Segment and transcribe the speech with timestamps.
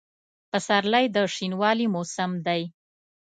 [0.51, 2.61] پسرلی د شنوالي موسم دی.